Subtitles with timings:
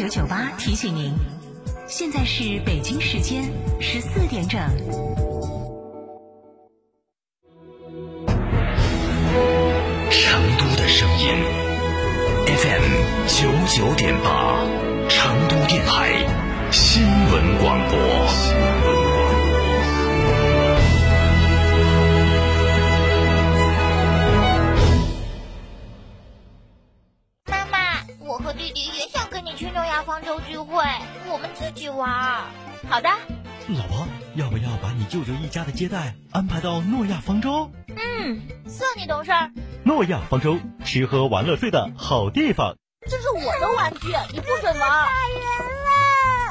[0.00, 1.12] 九九八提醒您，
[1.86, 3.44] 现在是北京时间
[3.82, 4.58] 十四点整。
[10.10, 11.28] 成都的声音
[12.46, 12.82] ，FM
[13.28, 14.64] 九九点八，
[15.10, 16.24] 成都电台
[16.72, 17.98] 新闻广播。
[27.50, 29.28] 妈妈，我和弟弟也想
[29.60, 30.82] 去诺亚方舟聚会，
[31.30, 32.08] 我们自己玩。
[32.88, 33.10] 好的，
[33.68, 37.70] 老婆，要不要把你舅舅一家的接待安排到诺亚方舟？
[37.88, 39.50] 嗯，算你懂事儿。
[39.84, 42.76] 诺亚方舟，吃喝玩乐睡的好地方。
[43.02, 45.08] 这是我的玩具，你不准玩。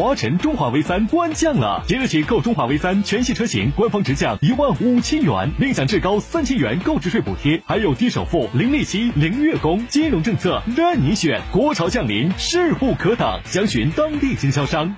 [0.00, 11.42] 华晨中华 V 三官降了，即日起购中华 V 三全系车型，官方直降一万五千元，另享至高三千元购置税补贴，还有低首付、零利息、零月供，金融政策任你选。
[11.52, 14.96] 国潮降临，势不可挡，详询当地经销商。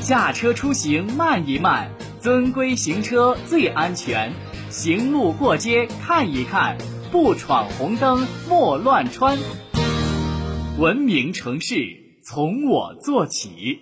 [0.00, 4.32] 驾车出行慢一慢，遵规行车最安全。
[4.70, 6.78] 行路过街看一看，
[7.12, 9.36] 不闯红灯莫乱穿。
[10.78, 12.03] 文明城市。
[12.26, 13.80] 从我做起。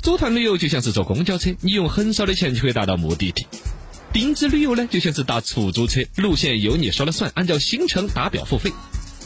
[0.00, 3.44] 组团旅游就像是坐公交车，你用很少的钱就可以达到目的地；
[4.12, 8.70] 定制旅游呢，就像是搭出租车，路线由你说了算，按照行程打表付费；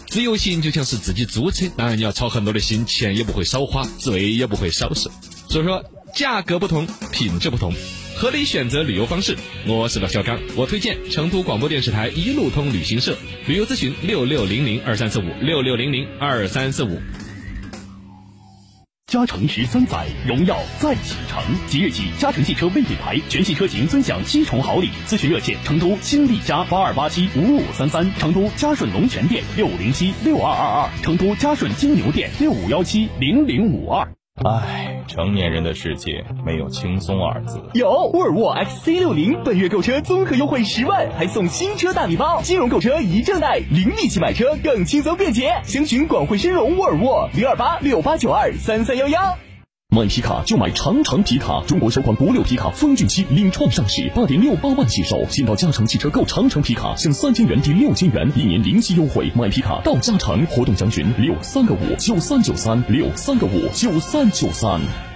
[0.08, 5.10] 自由行就像是自己租车，当然你要操很多的心，钱也不会少花，罪也不会少受。
[5.50, 7.74] 所以说，价格不同，品质不同，
[8.16, 9.36] 合理选择旅游方式。
[9.66, 13.19] 我是老小刚，我推荐成都广播电视台一路通旅行社。
[13.47, 16.98] 旅游咨询六六零零二三四五六六零零二三四五。
[19.06, 21.41] 嘉诚十三载，荣耀再启程。
[21.69, 24.91] 即日起，嘉诚汽车为品牌全系车型尊享七重好礼。
[25.06, 34.12] 咨询热线：成都新力嘉八二八七五五三三，成都嘉顺龙泉店六五零七六二二二，成都嘉顺金牛店六五幺七零零五二。
[34.44, 34.85] 哎，
[35.16, 37.59] 成年人的世界没有轻松二字。
[37.72, 45.55] 有沃尔沃 XC60，，本月购车综合优惠十万，还送新车大礼包，金融购车一证贷，零利息买车更轻松便捷。
[45.65, 49.38] 详询广汇深融沃尔沃零二八六八九二三三幺幺。
[49.97, 55.24] 买皮卡就买长城皮卡，中国首款国六皮卡风骏七领创上市，八点六八万起售。
[55.30, 59.30] 先到嘉诚汽车购长城皮卡，享三千元抵六千元，一年零息优惠。
[59.34, 65.16] 买皮卡到嘉诚，活动详询六三个五九三九三六三个五九三九三。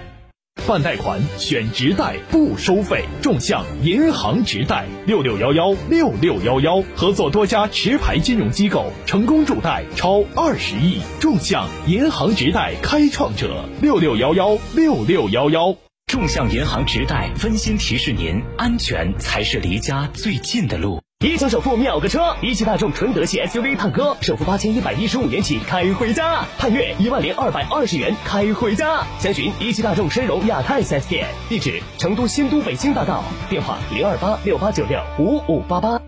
[0.66, 11.00] 办贷款选直贷不收费，众享银行直贷六六幺幺六六幺幺，合作多家持牌金融机构，成功助贷超二十亿。
[11.18, 15.74] 众享银行直贷开创者六六幺幺六六幺幺。
[16.06, 20.99] 众享银行直贷温馨提示您：安全才是离家最近的路。
[21.22, 29.06] 一抢首付秒个车，一汽大众纯德系 SUV 探歌，首付八千一百一十五元起开回家，探岳一万零二百二十元开回家。
[29.18, 36.00] 详询一汽大众申荣亚太 4S 店，地址成都新都北京大道，电话零二八六八九六五五八八。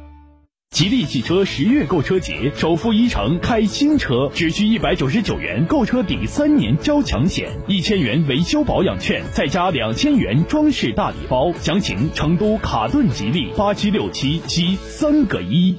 [0.73, 11.53] 吉利汽车十月购车节，首付一成开新车，只需一百九十九元，购车抵三年交强险，一千元维修保养券，再加两千元装饰大礼包。
[11.61, 15.77] 详情成都卡顿吉利八七六七七三个一。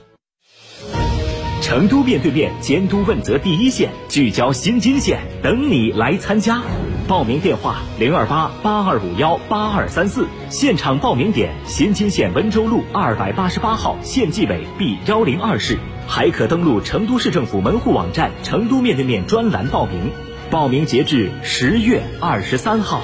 [1.64, 6.62] 成都面对面监督问责第一线，聚焦新津县，等你来参加。
[7.06, 15.78] 报名电话零二八八二五幺八二三四，现场报名点新津县温州路二百八十八号县纪委 B 幺零二室，
[16.08, 20.12] 还可登录成都市政府门户网站“成都面对面”专栏报名。
[20.50, 23.02] 报名截至十月二十三号。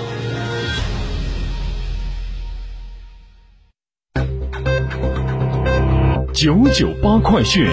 [6.33, 7.67] 九九八快讯。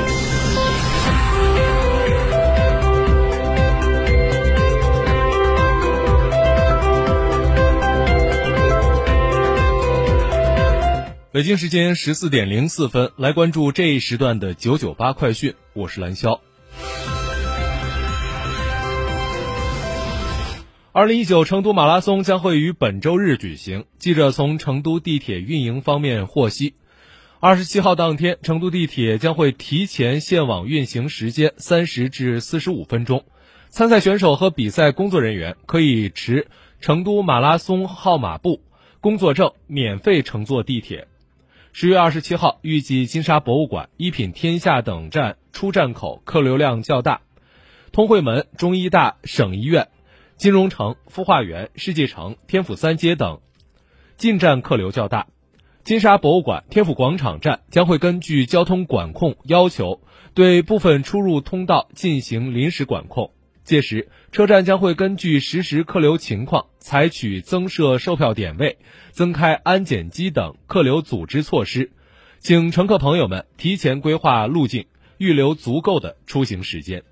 [11.37, 15.53] 北京时间十四点零四分，来关注这一时段的九九八快讯。
[15.75, 16.41] 我是蓝霄。
[20.93, 23.85] 二零一九成都马拉松将会于本周日举行。
[23.99, 26.73] 记者从成都地铁运营方面获悉，
[27.39, 33.27] 二十七号当天，成都地铁将会提前线网运行时间三十至四十五分钟。
[33.69, 36.49] 参赛选手和比赛工作人员可以持
[36.81, 38.63] 成都马拉松号码布、
[39.03, 41.09] 工作证，免费乘坐地铁。
[41.79, 47.21] 十月二十七号，预计金沙博物馆、一品天下等站出站口客流量较大。
[47.93, 49.89] 通惠门、中医大、省医院、
[50.39, 53.43] 金融城、孵化园、世纪城、天府三街等
[54.17, 55.27] 进站客流较大。
[55.85, 60.01] 金沙博物馆、天府广场站将会根据交通管控要求，
[60.33, 63.33] 对部分出入通道进行临时管控。
[63.67, 68.79] 届时，车站将会根据实时客流情况，采取增设售票点位、
[69.11, 71.91] 增开安检机等客流组织措施，
[72.39, 74.87] 请乘客朋友们提前规划路径，
[75.19, 77.03] 预留足够的出行时间。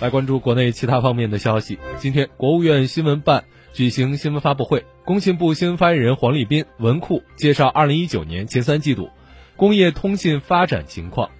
[0.00, 1.78] 来关注国内其他方面的消息。
[1.98, 3.44] 今天，国务院新闻办
[3.74, 9.10] 举行新闻发布会，工信部新闻发言人黄立斌文库介绍二零一九年前三季度
[9.56, 11.30] 工业通信发展情况。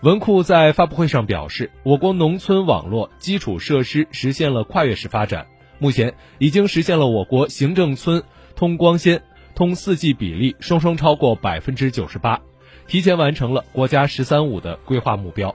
[0.00, 5.46] 文库在发布会上表示，我国农村网络基础设施实现了跨越式发展，
[5.78, 8.24] 目前已经实现了我国行政村
[8.56, 9.22] 通光纤、
[9.54, 12.40] 通四 G 比例双双超过百分之九十八，
[12.88, 15.54] 提前完成了国家“十三五”的规划目标。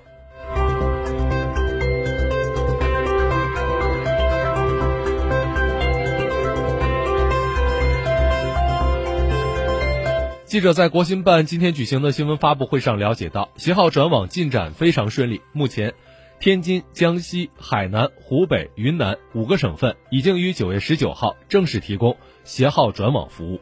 [10.58, 15.40] 记者在国新办今天举行的新闻发布会上了解到，携号转网进展非常顺利。
[15.54, 15.94] 目前，
[16.40, 23.62] 天津、江西、海南、湖北、云南五个省份已经于九月十九号正式提供携号转网服务。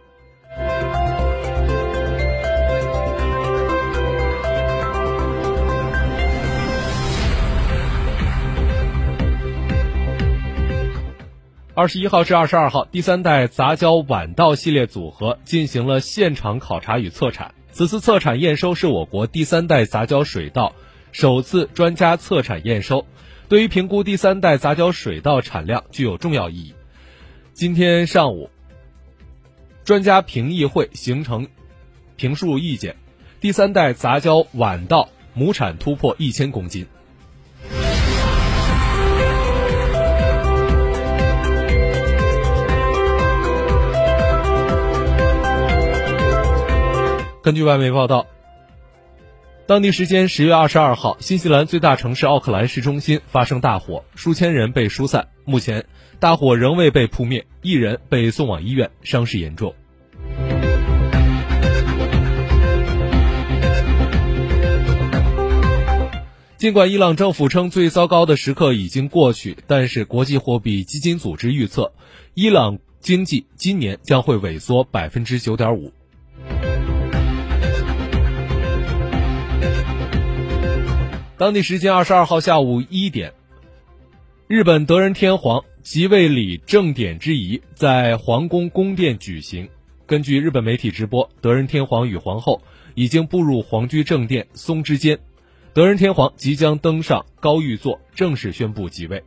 [11.78, 17.54] 二十一号至二十二号，第三代杂交晚稻系列组合进行了现场考察与测产。
[17.74, 20.74] 此次测产验收是我国第三代杂交水稻
[21.12, 23.06] 首次专家测产验收，
[23.50, 26.74] 对于评估第三代杂交水稻产量具有重要意义。
[27.52, 28.50] 今天上午，
[29.84, 31.46] 专家评议会形成
[32.16, 32.96] 评述意见，
[33.42, 36.88] 第三代杂交晚稻亩产突破一千公斤。
[47.46, 48.26] 根据外媒报道，
[49.68, 55.28] 当地时间十月二十二号，新西兰最大城市奥克兰市中心发生大火，数千人被疏散。
[55.46, 55.86] 目前，
[56.20, 59.76] 大火仍未被扑灭，一人被送往医院，伤势严重。
[66.58, 71.94] 尽管伊朗政府称最糟糕的时刻已经过去，但是国际货币基金组织预测，
[72.34, 75.94] 伊朗经济今年将会萎缩百分之九点五。
[81.38, 83.34] 当地时间二十二号下午一点，
[84.48, 89.68] 日本德仁天皇即位礼正典之仪在皇宫宫殿举行。
[90.06, 92.62] 根据日本媒体直播，德仁天皇与皇后
[92.94, 95.20] 已经步入皇居正殿松之间，
[95.74, 99.22] 德仁天皇即将登上高御座，正式宣布即位。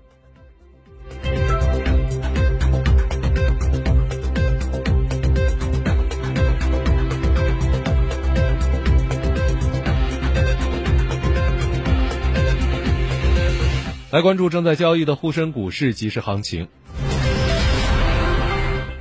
[14.10, 16.66] 来关注正在交易的沪深股市即时行情。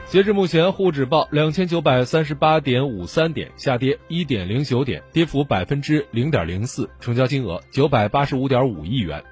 [0.10, 9.24] 截至目前，沪指报两千九百三十八点五三点，下跌一点零九点，跌幅百分之零点零四，成交金额九百八十五点五亿元。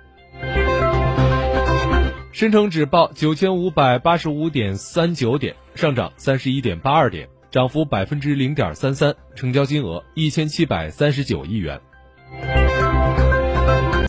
[2.31, 11.81] 深成指报九千五百八十五点三九点，上涨三十一点八二点，涨幅百分之零点三三，成交金额一千七百三十九亿元。